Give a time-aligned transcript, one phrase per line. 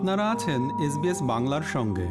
[0.00, 2.08] আপনারা আছেন এসবিএস বাংলার সঙ্গে।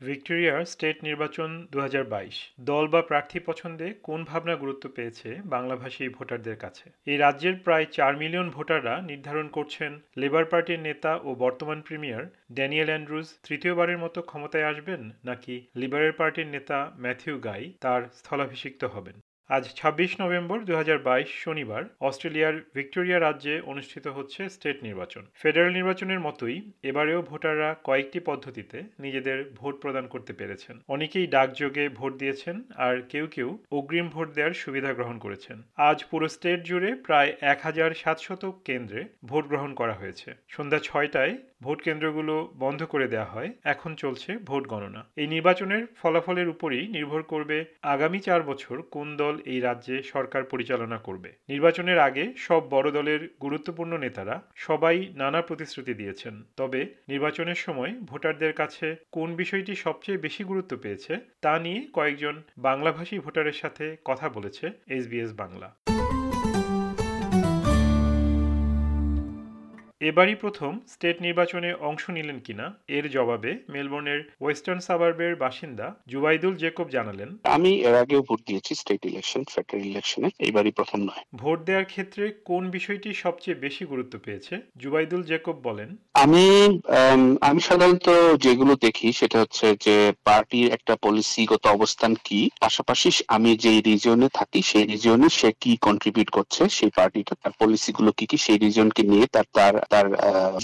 [0.00, 6.08] ভিক্টোরিয়ার স্টেট নির্বাচন দু হাজার বাইশ, দল বা প্রার্থী পছন্দে কোন ভাবনা গুরুত্ব পেয়েছে বাংলাভাষী
[6.08, 6.90] ভোটারদের কাছে?
[7.06, 12.86] এই রাজ্যের প্রায় চার মিলিয়ন ভোটাররা নির্ধারণ করছেন লেবার পার্টির নেতা ও বর্তমান প্রিমিয়ার ড্যানিয়েল
[12.86, 19.20] অ্যান্ড্রুজ, তৃতীয়বারের মতো ক্ষমতায় আসবেন নাকি লিবারেল পার্টির নেতা ম্যাথিউ গাই তার স্থলাভিষিক্ত হবেন?
[19.52, 25.72] আজ ২৬ নভেম্বর দু হাজার বাইশ শনিবার অস্ট্রেলিয়ার ভিক্টোরিয়া রাজ্যে অনুষ্ঠিত হচ্ছে স্টেট নির্বাচন। ফেডারেল
[25.72, 32.62] নির্বাচনের মতোই এবারেও ভোটাররা কয়েকটি পদ্ধতিতে নিজেদের ভোট প্রদান করতে পেরেছেন। অনেকেই ডাকযোগে ভোট দিয়েছেন
[32.76, 37.58] আর কেউ কেউ অগ্রিম ভোট দেওয়ার সুবিধা গ্রহণ করেছেন। আজ পুরো স্টেট জুড়ে প্রায় এক
[37.62, 43.50] হাজার সাতশত কেন্দ্রে ভোট গ্রহণ করা হয়েছে। সন্ধ্যা ছয়টায় ভোট কেন্দ্রগুলো বন্ধ করে দেওয়া হয়।
[43.64, 49.34] এখন চলছে ভোট গণনা। এই নির্বাচনের ফলাফলের উপরই নির্ভর করবে আগামী চার বছর কোন দল
[49.46, 55.94] এই রাজ্যে সরকার পরিচালনা করবে। নির্বাচনের আগে সব বড় দলের গুরুত্বপূর্ণ নেতারা সবাই নানা প্রতিশ্রুতি
[55.94, 62.42] দিয়েছেন। তবে নির্বাচনের সময় ভোটারদের কাছে কোন বিষয়টি সবচেয়ে বেশি গুরুত্ব পেয়েছে তা নিয়ে কয়েকজন
[62.58, 65.91] বাংলাভাষী ভোটারের সাথে কথা বলেছে এসবিএস বাংলা।
[70.10, 72.66] এবারই প্রথম স্টেট নির্বাচনে অংশ নিলেন কিনা?
[72.96, 79.02] এর জবাবে মেলবোর্নের ওয়েস্টার্ন সাবার্বের বাসিন্দা জুবাইদুল জেকব জানালেন। আমি এর আগেও ভোট দিয়েছি স্টেট
[79.10, 84.54] ইলেকশন ফেডারেল ইলেকশনে। এইবারই প্রথম নয়। ভোট দেওয়ার ক্ষেত্রে কোন বিষয়টি সবচেয়ে বেশি গুরুত্ব পেয়েছে?
[84.82, 85.90] জুবাইদুল জেকব বলেন।
[86.24, 86.44] আমি
[87.48, 88.08] আমি সাধারণত
[88.44, 89.96] যেগুলো দেখি সেটা হচ্ছে যে
[90.28, 96.28] পার্টির একটা পলিসিগত অবস্থান কি পাশাপাশি আমি যে রিজিয়নে থাকি সেই রিজিয়নে সে কি কন্ট্রিবিউট
[96.36, 100.06] করছে সেই পার্টিটা তার পলিসিগুলো কি কি সেই রিজিয়নকে নিয়ে তার তার তার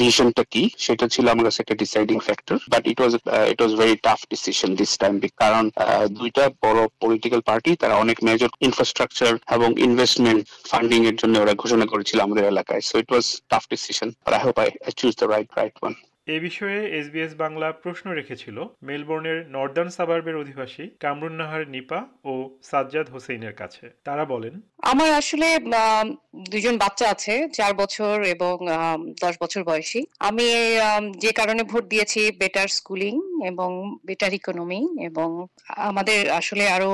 [0.00, 0.62] ভিশনটা কি?
[0.86, 3.12] সেটা ছিল আমার কাছে একটা deciding factor but it was
[3.52, 5.64] it was very tough decision this time কারণ
[6.18, 10.40] দুইটা বড় পলিটিক্যাল পার্টি তারা অনেক মেজর ইনফ্রাস্ট্রাকচার এবং ইনভেস্টমেন্ট
[10.70, 14.56] ফান্ডিং এর জন্য ওরা ঘোষণা করেছিল আমাদের এলাকায়। So it was tough decision I hope
[14.64, 14.68] I
[15.00, 15.94] choose the right right one
[16.34, 23.06] এ বিষয়ে এসবিএস বাংলা প্রশ্ন রেখেছিল মেলবোর্নের নর্দার্ন সাবার্বের অধিবাসী কামরুন নাহার নিপা ও সাজ্জাদ
[23.10, 25.48] হোসেইনের কাছে। তারা বলেন, আমার আসলে
[26.50, 28.54] দুজন বাচ্চা আছে, চার বছর এবং
[29.22, 30.46] দশ বছর বয়সী। আমি
[31.18, 33.14] যে কারণে ভোট দিয়েছি, বেটার স্কুলিং
[33.46, 33.70] এবং
[34.06, 35.28] বেটার ইকোনমি এবং
[35.88, 36.90] আমাদের আসলে আরও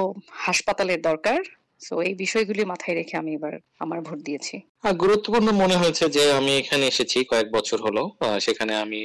[0.47, 1.41] হাসপাতালের দরকার।
[1.87, 4.56] সো এই বিষয়গুলি মাথায় রেখে আমি এবার আমার ভোট দিয়েছি।
[5.03, 8.03] গুরুত্বপূর্ণ মনে হয়েছে যে, আমি এখানে এসেছি কয়েক বছর হলো।
[8.47, 9.00] সেখানে আমি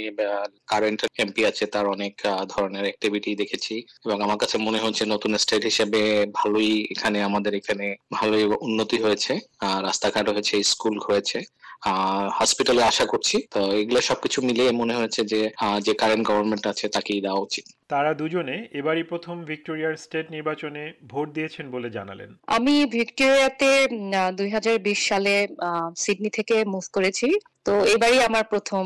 [0.71, 2.13] কারেন্ট এমপি আছে, তার অনেক
[2.53, 3.75] ধরনের অ্যাক্টিভিটি দেখেছি।
[4.05, 6.01] এবং আমার কাছে মনে হচ্ছে নতুন স্টেট হিসেবে
[6.39, 7.85] ভালোই এখানে, আমাদের এখানে
[8.17, 9.33] ভালোই উন্নতি হয়েছে।
[9.87, 11.39] রাস্তাঘাট হয়েছে স্কুল হয়েছে।
[12.37, 15.41] হসপিটালে আশা করছি। তো এগুলো সবকিছু মিলিয়ে মনে হয়েছে যে
[15.85, 21.27] যে কারেন্ট গভর্নমেন্ট আছে তাকেই দেওয়া উচিত। তারা দুজনে এবারই প্রথম ভিক্টোরিয়ার স্টেট নির্বাচনে ভোট
[21.37, 23.69] দিয়েছেন বলে জানালেন। আমি ভিক্টোরিয়াতে
[24.39, 25.33] দুই হাজার বিশ সালে
[26.03, 27.27] সিডনি থেকে মুভ করেছি।
[27.67, 28.83] তো এবারই আমার প্রথম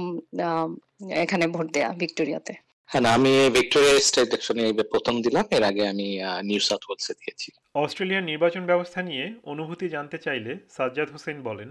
[1.24, 2.54] এখানে ভোট দেয়া ভিক্টোরিয়াতে।
[2.94, 6.08] হ্যাঁ আমি ভিক্টোরিয়া স্টেট ইলেকশনে প্রথম দিলাম। এর আগে আমি
[6.50, 7.50] নিউ সাউথ ওয়েলসে দিয়েছি।
[7.84, 11.70] অস্ট্রেলিয়ার নির্বাচন ব্যবস্থা নিয়ে অনুভূতি জানতে চাইলে সাজ্জাদ হোসেন বলেন।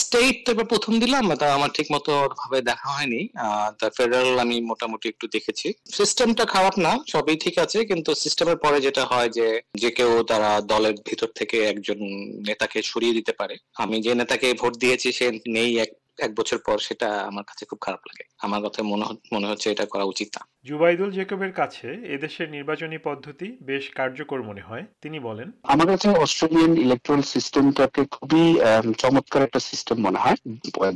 [0.00, 3.20] স্টেট তো প্রথম দিলাম তা আমার ঠিক মতো ভাবে দেখা হয়নি।
[3.80, 5.68] তা ফেডারেল আমি মোটামুটি একটু দেখেছি।
[5.98, 9.48] সিস্টেমটা খারাপ না সবই ঠিক আছে কিন্তু সিস্টেমের পরে যেটা হয় যে
[9.82, 11.98] যে কেউ তারা দলের ভিতর থেকে একজন
[12.48, 16.76] নেতাকে সরিয়ে দিতে পারে। আমি যে নেতাকে ভোট দিয়েছি সে নেই এক এক বছর পর
[16.78, 20.42] সেটা আমার কাছে খুব খারাপ লাগে। আমার কথা মনে মনে হচ্ছে এটা করা উচিত না।
[20.68, 26.72] জুবাইদুল জেকবের কাছে এদেশের নির্বাচনী পদ্ধতি বেশ কার্যকর মনে হয়। তিনি বলেন, আমার কাছে অস্ট্রেলিয়ান
[26.84, 28.44] ইলেকট্রাল সিস্টেমটাকে খুবই
[29.02, 30.36] চমৎকার একটা সিস্টেম মনে হয়।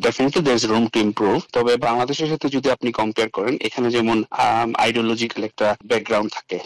[0.07, 4.19] Definitely there is room to improve তবে বাংলাদেশের সাথে যদি আপনি কম্পেয়ার করেন, এখানে যেমন
[4.85, 6.59] আইডিওলজিক্যাল একটা ব্যাকগ্রাউন্ড থাকে।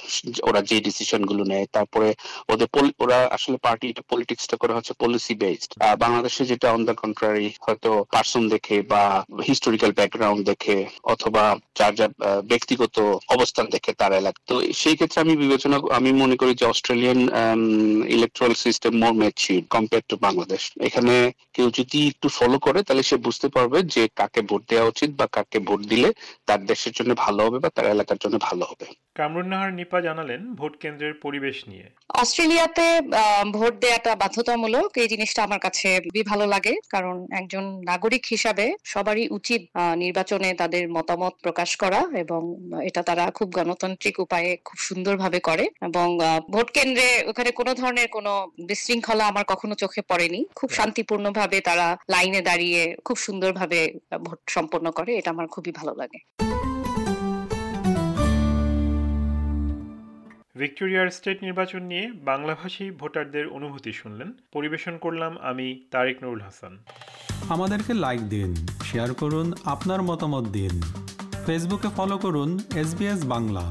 [0.48, 2.08] ওরা যে ডিসিশনগুলো নেয়, তারপরে
[2.52, 2.68] ওদের
[3.04, 5.70] ওরা আসলে পার্টি পলিটিক্সটা করে হচ্ছে পলিসি বেসড
[6.04, 9.02] বাংলাদেশে যেটা অন দ্য কন্ট্রারি হয়তো পার্সন দেখে বা
[9.48, 10.76] হিস্টোরিক্যাল ব্যাকগ্রাউন্ড দেখে,
[11.12, 11.44] অথবা
[11.78, 12.06] যার যা
[12.52, 12.93] ব্যক্তিগত
[13.28, 17.20] অবস্থান থেকে তারা এলাকা তো সেই ক্ষেত্রে আমি বিবেচনা আমি মনে করি যে Australian
[18.08, 20.62] electoral system more mature compare to Bangladesh.
[20.80, 21.14] এখানে
[21.54, 25.26] কেউ যদি একটু ফলো করে, তাহলে সে বুঝতে পারবে যে কাকে ভোট দেওয়া উচিত বা
[25.26, 26.08] কাকে ভোট দিলে
[26.46, 28.86] তার দেশের জন্য ভালো হবে বা তার এলাকার জন্য ভালো হবে।
[29.18, 31.86] কামরুন নাহার নিপা জানালেন ভোট কেন্দ্রের পরিবেশ নিয়ে।
[32.22, 32.86] অস্ট্রেলিয়াতে
[33.56, 39.26] ভোট দেওয়াটা বাধ্যতামূলক। এই জিনিসটা আমার কাছে খুবই ভালো লাগে কারণ একজন নাগরিক হিসাবে সবারই
[39.38, 39.62] উচিত
[40.02, 42.40] নির্বাচনে তাদের মতামত প্রকাশ করা এবং
[42.88, 46.06] এটা তারা খুব গণতান্ত্রিক উপায়ে খুব সুন্দরভাবে করে এবং
[46.54, 48.32] ভোট কেন্দ্রে ওখানে কোনো ধরনের কোনো
[48.70, 53.80] বিশৃঙ্খলা আমার কখনো চোখে পড়েনি। খুব শান্তিপূর্ণভাবে তারা লাইনে দাঁড়িয়ে খুব সুন্দরভাবে
[54.26, 56.20] ভোট সম্পন্ন করে এটা আমার খুবই ভালো লাগে।
[60.56, 66.72] ভিক্টোরিয়ার স্টেট নির্বাচন নিয়ে বাংলাভাষী ভোটারদের অনুভূতি শুনলেন। পরিবেশন করলাম আমি তারেক নুরুল হাসান।
[67.48, 68.50] আমাদেরকে লাইক দিন
[68.84, 70.74] শেয়ার করুন, আপনার মতামত দিন।
[71.46, 72.90] ফেসবুকে ফলো করুন এস
[73.24, 73.64] বাংলা